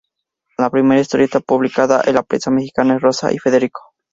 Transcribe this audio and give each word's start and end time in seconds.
La 0.57 0.71
primera 0.71 0.99
historieta 0.99 1.41
publicada 1.41 2.01
en 2.07 2.15
la 2.15 2.23
prensa 2.23 2.49
mexicana 2.49 2.95
es 2.95 3.01
""Rosa 3.01 3.31
y 3.31 3.37
Federico. 3.37 3.93